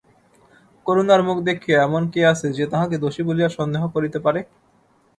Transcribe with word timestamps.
করুণার 0.85 1.21
মুখ 1.27 1.37
দেখিয়া, 1.49 1.77
এমন 1.81 2.03
কে 2.13 2.21
আছে 2.31 2.47
যে 2.57 2.65
তাহাকে 2.71 2.95
দোষী 3.03 3.21
বলিয়া 3.27 3.49
সন্দেহ 3.57 3.83
করিতে 3.95 4.19
পারে? 4.25 4.39